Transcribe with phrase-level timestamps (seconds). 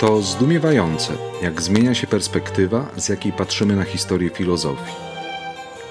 [0.00, 1.12] To zdumiewające,
[1.42, 4.92] jak zmienia się perspektywa, z jakiej patrzymy na historię filozofii.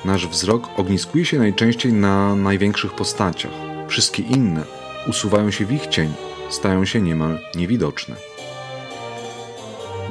[0.06, 3.52] Nasz wzrok ogniskuje się najczęściej na największych postaciach.
[3.88, 4.64] Wszystkie inne
[5.08, 6.14] usuwają się w ich cień,
[6.50, 8.16] stają się niemal niewidoczne.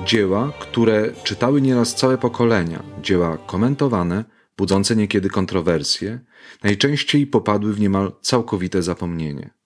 [0.04, 4.24] Dzieła, które czytały nieraz całe pokolenia, dzieła komentowane,
[4.56, 6.20] budzące niekiedy kontrowersje,
[6.62, 9.57] najczęściej popadły w niemal całkowite zapomnienie.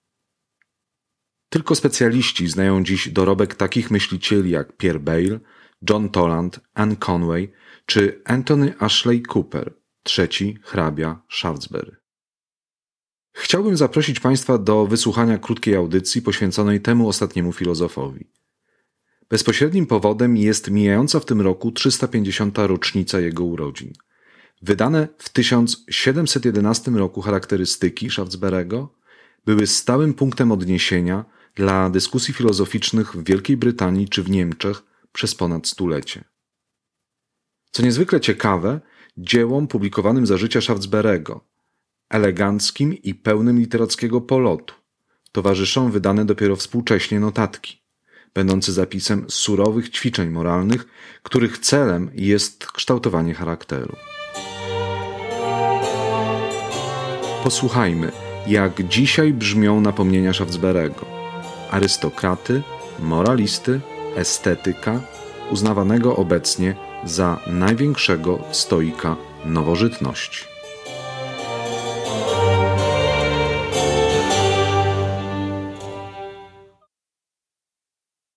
[1.53, 5.39] Tylko specjaliści znają dziś dorobek takich myślicieli jak Pierre Bayle,
[5.89, 7.51] John Toland, Anne Conway
[7.85, 11.95] czy Anthony Ashley Cooper, trzeci hrabia Shaftesbury.
[13.33, 18.31] Chciałbym zaprosić Państwa do wysłuchania krótkiej audycji poświęconej temu ostatniemu filozofowi.
[19.29, 22.57] Bezpośrednim powodem jest mijająca w tym roku 350.
[22.57, 23.93] rocznica jego urodzin.
[24.61, 28.87] Wydane w 1711 roku charakterystyki Shaftesbury'ego
[29.45, 31.25] były stałym punktem odniesienia
[31.55, 36.23] dla dyskusji filozoficznych w Wielkiej Brytanii czy w Niemczech przez ponad stulecie.
[37.71, 38.81] Co niezwykle ciekawe,
[39.17, 41.39] dziełom publikowanym za życia Shaftesbury'ego,
[42.09, 44.75] eleganckim i pełnym literackiego polotu,
[45.31, 47.83] towarzyszą wydane dopiero współcześnie notatki,
[48.33, 50.85] będące zapisem surowych ćwiczeń moralnych,
[51.23, 53.95] których celem jest kształtowanie charakteru.
[57.43, 58.11] Posłuchajmy,
[58.47, 61.12] jak dzisiaj brzmią napomnienia Shaftesbury'ego
[61.73, 62.61] arystokraty,
[62.99, 63.79] moralisty,
[64.15, 65.01] estetyka,
[65.51, 69.15] uznawanego obecnie za największego stoika
[69.45, 70.52] nowożytności.